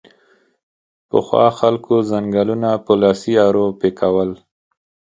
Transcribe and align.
پخوا 1.09 1.45
خلکو 1.59 1.95
ځنګلونه 2.11 2.69
په 2.85 2.91
لاسي 3.01 3.33
ارو 3.47 3.65
پیکول 3.79 4.31